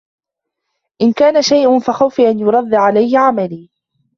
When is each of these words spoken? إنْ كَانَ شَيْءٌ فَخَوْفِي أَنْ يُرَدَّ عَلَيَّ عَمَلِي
إنْ 1.01 1.13
كَانَ 1.13 1.41
شَيْءٌ 1.41 1.79
فَخَوْفِي 1.79 2.29
أَنْ 2.29 2.39
يُرَدَّ 2.39 2.73
عَلَيَّ 2.73 3.17
عَمَلِي 3.17 3.69